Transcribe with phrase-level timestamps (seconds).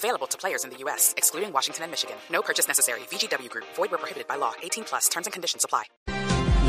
[0.00, 2.16] Available to players in the U.S., excluding Washington and Michigan.
[2.32, 3.00] No purchase necessary.
[3.10, 3.66] VGW Group.
[3.76, 4.52] Void where prohibited by law.
[4.62, 5.10] 18 plus.
[5.10, 5.84] Terms and conditions apply.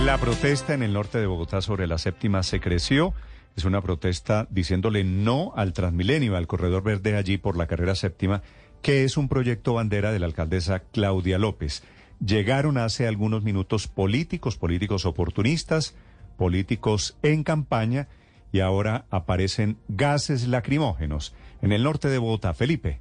[0.06, 3.14] La protesta en el norte de Bogotá sobre la séptima se creció.
[3.56, 8.42] Es una protesta diciéndole no al Transmilenio, al corredor verde allí por la carrera séptima,
[8.82, 11.84] que es un proyecto bandera de la alcaldesa Claudia López.
[12.20, 15.96] Llegaron hace algunos minutos políticos, políticos oportunistas,
[16.38, 18.10] políticos en campaña
[18.52, 22.54] y ahora aparecen gases lacrimógenos en el norte de Bogotá.
[22.54, 23.00] Felipe.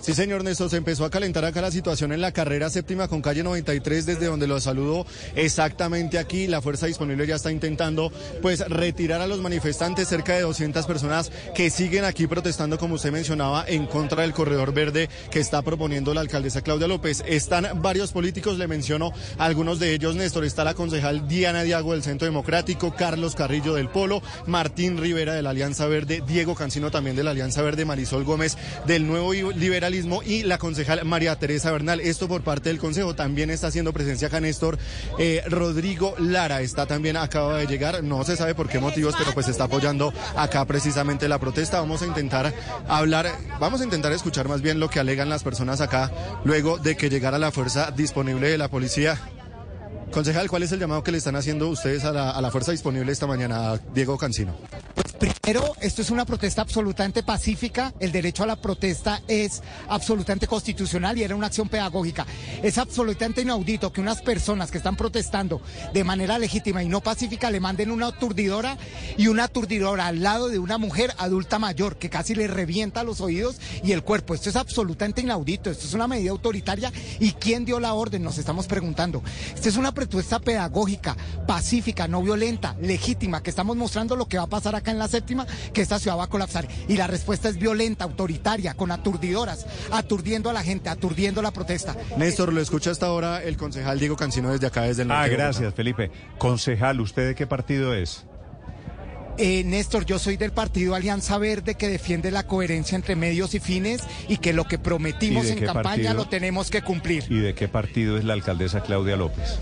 [0.00, 3.20] Sí, señor Néstor, se empezó a calentar acá la situación en la carrera séptima con
[3.20, 5.04] calle 93, desde donde lo saludo
[5.36, 6.46] exactamente aquí.
[6.46, 8.10] La fuerza disponible ya está intentando,
[8.40, 13.12] pues, retirar a los manifestantes, cerca de 200 personas que siguen aquí protestando, como usted
[13.12, 17.22] mencionaba, en contra del corredor verde que está proponiendo la alcaldesa Claudia López.
[17.26, 20.46] Están varios políticos, le menciono algunos de ellos, Néstor.
[20.46, 25.42] Está la concejal Diana Diago del Centro Democrático, Carlos Carrillo del Polo, Martín Rivera de
[25.42, 29.89] la Alianza Verde, Diego Cancino también de la Alianza Verde, Marisol Gómez del Nuevo Liberal
[30.24, 32.00] y la concejal María Teresa Bernal.
[32.00, 33.14] Esto por parte del Consejo.
[33.14, 34.78] También está haciendo presencia acá Néstor.
[35.18, 38.04] Eh, Rodrigo Lara está también, acaba de llegar.
[38.04, 41.80] No se sabe por qué motivos, pero pues está apoyando acá precisamente la protesta.
[41.80, 42.54] Vamos a intentar
[42.88, 46.10] hablar, vamos a intentar escuchar más bien lo que alegan las personas acá
[46.44, 49.18] luego de que llegara la fuerza disponible de la policía.
[50.12, 52.72] Concejal, ¿cuál es el llamado que le están haciendo ustedes a la, a la fuerza
[52.72, 54.56] disponible esta mañana, Diego Cancino?
[55.20, 57.92] Primero, esto es una protesta absolutamente pacífica.
[58.00, 62.24] El derecho a la protesta es absolutamente constitucional y era una acción pedagógica.
[62.62, 65.60] Es absolutamente inaudito que unas personas que están protestando
[65.92, 68.78] de manera legítima y no pacífica le manden una aturdidora
[69.18, 73.20] y una aturdidora al lado de una mujer adulta mayor que casi le revienta los
[73.20, 74.32] oídos y el cuerpo.
[74.32, 75.70] Esto es absolutamente inaudito.
[75.70, 76.90] Esto es una medida autoritaria.
[77.18, 78.22] ¿Y quién dio la orden?
[78.22, 79.22] Nos estamos preguntando.
[79.54, 81.14] Esta es una protesta pedagógica,
[81.46, 85.09] pacífica, no violenta, legítima, que estamos mostrando lo que va a pasar acá en la
[85.10, 86.66] séptima, que esta ciudad va a colapsar.
[86.88, 91.94] Y la respuesta es violenta, autoritaria, con aturdidoras, aturdiendo a la gente, aturdiendo la protesta.
[92.16, 95.30] Néstor, lo escucha hasta ahora el concejal Diego Cancino desde acá, desde el Ah, norte
[95.30, 96.10] de gracias, Felipe.
[96.38, 98.24] Concejal, ¿usted de qué partido es?
[99.38, 103.60] Eh, Néstor, yo soy del partido Alianza Verde que defiende la coherencia entre medios y
[103.60, 106.14] fines y que lo que prometimos ¿Y de en campaña partido?
[106.14, 107.24] lo tenemos que cumplir.
[107.30, 109.58] ¿Y de qué partido es la alcaldesa Claudia López?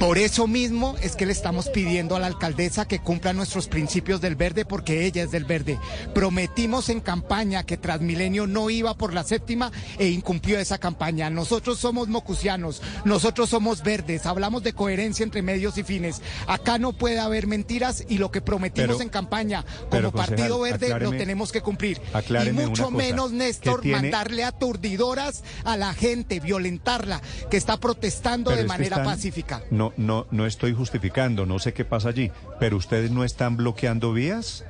[0.00, 4.22] Por eso mismo es que le estamos pidiendo a la alcaldesa que cumpla nuestros principios
[4.22, 5.78] del verde porque ella es del verde.
[6.14, 11.28] Prometimos en campaña que Transmilenio no iba por la séptima e incumplió esa campaña.
[11.28, 16.22] Nosotros somos mocusianos, nosotros somos verdes, hablamos de coherencia entre medios y fines.
[16.46, 20.58] Acá no puede haber mentiras y lo que prometimos Pero- en campaña pero, como Partido
[20.60, 22.00] concejal, Verde lo tenemos que cumplir.
[22.46, 28.62] Y mucho menos, Néstor, tiene- mandarle aturdidoras a la gente, violentarla, que está protestando Pero
[28.62, 29.62] de manera están- pacífica.
[29.70, 34.12] No, no, no estoy justificando, no sé qué pasa allí, pero ustedes no están bloqueando
[34.12, 34.64] vías.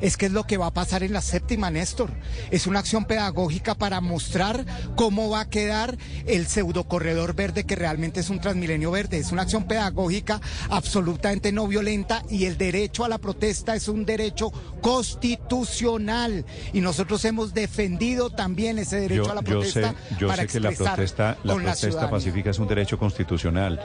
[0.00, 2.10] Es que es lo que va a pasar en la séptima, Néstor.
[2.50, 4.64] Es una acción pedagógica para mostrar
[4.96, 9.18] cómo va a quedar el pseudocorredor verde que realmente es un transmilenio verde.
[9.18, 14.04] Es una acción pedagógica absolutamente no violenta y el derecho a la protesta es un
[14.04, 14.50] derecho
[14.80, 16.44] constitucional.
[16.72, 20.48] Y nosotros hemos defendido también ese derecho a la yo sé, protesta yo para sé
[20.48, 23.80] que la protesta, la protesta pacífica es un derecho constitucional,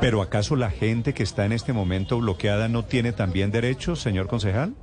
[0.00, 4.28] pero ¿acaso la gente que está en este momento bloqueada no tiene también derechos, señor
[4.28, 4.74] concejal?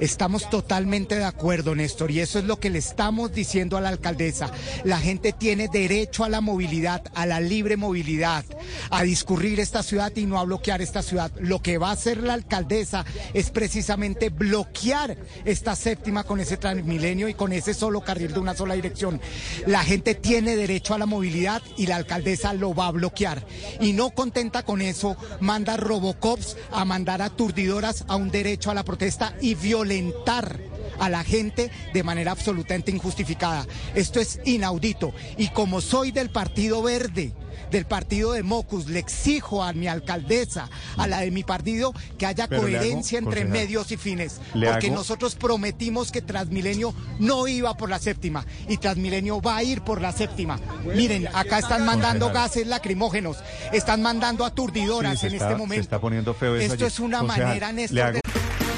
[0.00, 3.88] Estamos totalmente de acuerdo, Néstor, y eso es lo que le estamos diciendo a la
[3.88, 4.50] alcaldesa.
[4.84, 8.44] La gente tiene derecho a la movilidad, a la libre movilidad,
[8.90, 11.32] a discurrir esta ciudad y no a bloquear esta ciudad.
[11.40, 13.04] Lo que va a hacer la alcaldesa
[13.34, 18.54] es precisamente bloquear esta séptima con ese transmilenio y con ese solo carril de una
[18.54, 19.20] sola dirección.
[19.66, 23.44] La gente tiene derecho a la movilidad y la alcaldesa lo va a bloquear.
[23.80, 28.84] Y no contenta con eso, manda Robocops a mandar aturdidoras a un derecho a la
[28.84, 30.60] protesta violentar
[30.98, 33.66] a la gente de manera absolutamente injustificada.
[33.94, 35.12] Esto es inaudito.
[35.36, 37.32] Y como soy del Partido Verde,
[37.70, 42.24] del partido de Mocus, le exijo a mi alcaldesa, a la de mi partido, que
[42.26, 44.40] haya Pero le hago, coherencia entre concejal, medios y fines.
[44.54, 49.56] le Porque hago- nosotros prometimos que Transmilenio no iba por la séptima y Transmilenio va
[49.58, 50.58] a ir por la séptima.
[50.84, 52.48] Miren, acá están mandando Concejal.
[52.48, 53.36] gases lacrimógenos,
[53.72, 55.82] están mandando aturdidoras Sí, en está- este se momento.
[55.82, 56.92] está poniendo feo eso Esto allí.
[56.94, 58.18] es una Concejal, manera, Néstor,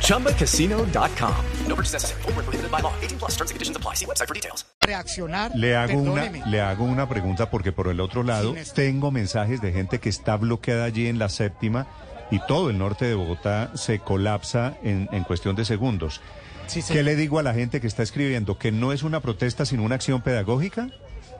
[0.00, 1.34] ChumbaCasino.com.
[1.66, 2.22] No purchase necessary.
[2.22, 2.92] Forward, prohibited by law.
[3.00, 3.94] 18 plus terms and conditions apply.
[3.94, 4.66] See website for details.
[4.80, 5.52] Reaccionar.
[5.54, 9.72] Le hago, una, le hago una pregunta porque por el otro lado tengo mensajes de
[9.72, 11.86] gente que está bloqueada allí en la séptima
[12.30, 16.20] y todo el norte de Bogotá se colapsa en, en cuestión de segundos.
[16.66, 18.56] Sí, ¿Qué le digo a la gente que está escribiendo?
[18.58, 20.88] ¿Que no es una protesta sino una acción pedagógica?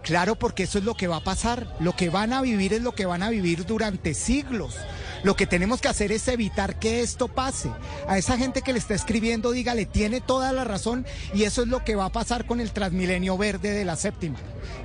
[0.02, 1.76] Claro, porque eso es lo que va a pasar.
[1.80, 4.76] Lo que van a vivir es lo que van a vivir durante siglos.
[5.22, 7.70] Lo que tenemos que hacer es evitar que esto pase.
[8.08, 11.68] A esa gente que le está escribiendo, dígale, tiene toda la razón y eso es
[11.68, 14.38] lo que va a pasar con el Transmilenio Verde de la séptima.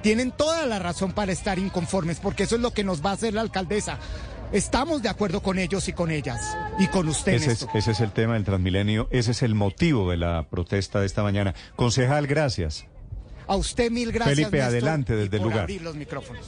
[0.03, 3.13] Tienen toda la razón para estar inconformes, porque eso es lo que nos va a
[3.13, 3.97] hacer la alcaldesa.
[4.51, 7.33] Estamos de acuerdo con ellos y con ellas y con usted.
[7.33, 7.69] Ese es, Néstor.
[7.73, 11.23] ese es el tema del Transmilenio, ese es el motivo de la protesta de esta
[11.23, 11.53] mañana.
[11.75, 12.85] Concejal, gracias.
[13.47, 14.35] A usted mil gracias.
[14.35, 15.59] Felipe, Néstor, adelante y desde el lugar.
[15.61, 16.45] abrir los micrófonos.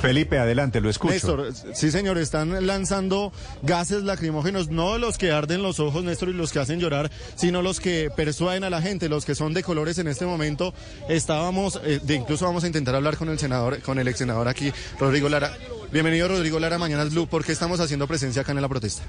[0.00, 1.14] Felipe, adelante, lo escucho.
[1.14, 3.32] Néstor, sí señor, están lanzando
[3.62, 7.62] gases lacrimógenos, no los que arden los ojos, Néstor, y los que hacen llorar, sino
[7.62, 10.74] los que persuaden a la gente, los que son de colores en este momento.
[11.08, 14.46] Estábamos, eh, de incluso vamos a intentar hablar con el senador, con el ex senador
[14.46, 15.56] aquí, Rodrigo Lara.
[15.90, 19.04] Bienvenido Rodrigo Lara, Mañanas Blue, ¿por qué estamos haciendo presencia acá en la protesta?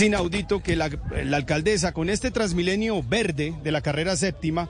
[0.00, 0.88] Es inaudito que la,
[1.34, 4.66] alcaldesa con este Transmilenio verde de la carrera séptima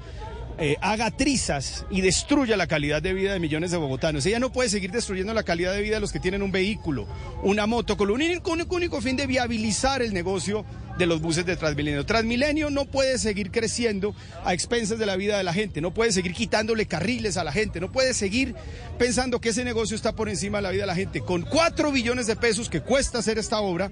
[0.59, 4.27] eh, haga trizas y destruya la calidad de vida de millones de bogotanos.
[4.27, 7.07] Ella no puede seguir destruyendo la calidad de vida de los que tienen un vehículo,
[7.45, 10.65] una moto, con único- único fin de viabilizar el negocio
[11.01, 12.05] de los buses de Transmilenio.
[12.05, 14.15] Transmilenio no puede seguir creciendo
[14.45, 17.53] a expensas de la vida de la gente, no puede seguir quitándole carriles a la
[17.53, 18.55] gente, no puede seguir
[18.99, 21.23] pensando que ese negocio está por encima de la vida de la gente.
[21.23, 23.91] Con cuatro billones de pesos que cuesta hacer esta obra,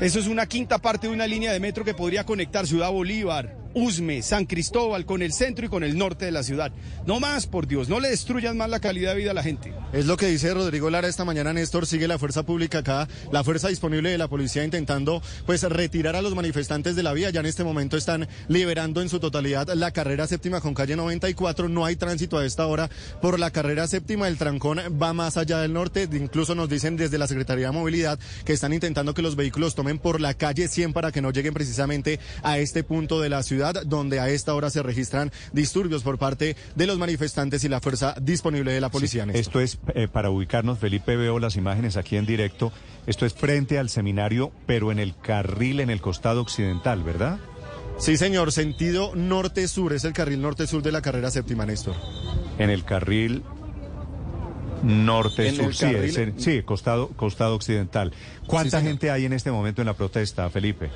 [0.00, 3.56] eso es una quinta parte de una línea de metro que podría conectar Ciudad Bolívar,
[3.74, 6.72] Usme, San Cristóbal con el centro y con el norte de la ciudad.
[7.06, 9.72] No más, por Dios, no le destruyan más la calidad de vida a la gente.
[9.92, 13.44] Es lo que dice Rodrigo Lara esta mañana, Néstor, sigue la fuerza pública acá, la
[13.44, 17.30] fuerza disponible de la policía intentando pues retirar a los manifestantes de la vía.
[17.30, 21.68] Ya en este momento están liberando en su totalidad la carrera séptima con calle 94.
[21.68, 22.88] No hay tránsito a esta hora
[23.20, 24.28] por la carrera séptima.
[24.28, 26.08] El trancón va más allá del norte.
[26.12, 29.98] Incluso nos dicen desde la Secretaría de Movilidad que están intentando que los vehículos tomen
[29.98, 33.57] por la calle 100 para que no lleguen precisamente a este punto de la ciudad
[33.84, 38.14] donde a esta hora se registran disturbios por parte de los manifestantes y la fuerza
[38.20, 39.26] disponible de la policía.
[39.32, 42.72] Esto es eh, para ubicarnos, Felipe, veo las imágenes aquí en directo.
[43.06, 47.38] Esto es frente al seminario, pero en el carril, en el costado occidental, ¿verdad?
[47.98, 51.96] Sí, señor, sentido norte-sur, es el carril norte-sur de la carrera séptima, Néstor.
[52.58, 53.42] En el carril
[54.82, 58.12] norte sur, sí, carril- es en- sí, costado, costado occidental.
[58.46, 60.90] ¿Cuánta Sí, gente hay en este momento en la protesta, Felipe?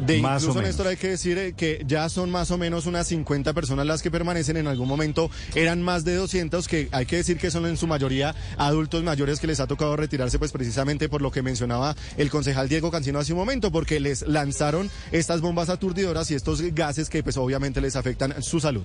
[0.00, 0.62] De más incluso.
[0.62, 4.02] Néstor, hay que decir eh, que ya son más o menos unas 50 personas las
[4.02, 4.56] que permanecen.
[4.56, 7.86] En algún momento eran más de 200, que hay que decir que son en su
[7.86, 12.30] mayoría adultos mayores que les ha tocado retirarse, pues precisamente por lo que mencionaba el
[12.30, 17.08] concejal Diego Cancino hace un momento, porque les lanzaron estas bombas aturdidoras y estos gases
[17.08, 18.82] que pues obviamente les afectan su salud.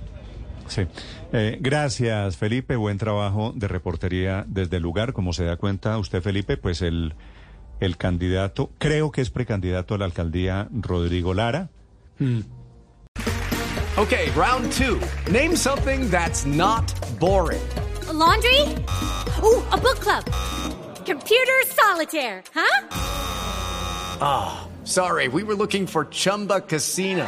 [0.69, 0.87] Sí.
[1.33, 2.75] Eh, gracias, Felipe.
[2.77, 5.11] Buen trabajo de reportería desde el lugar.
[5.13, 7.15] Como se da cuenta usted, Felipe, pues el,
[7.79, 11.69] el candidato, creo que es precandidato a la alcaldía, Rodrigo Lara.
[13.97, 14.99] Okay, round two.
[15.31, 16.85] Name something that's not
[17.19, 17.61] boring.
[18.07, 18.61] A laundry?
[19.43, 20.23] Ooh, a book club.
[21.05, 22.85] Computer solitaire, huh?
[24.83, 27.27] Sorry, we were looking for Chumba Casino.